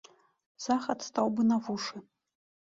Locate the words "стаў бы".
1.09-1.47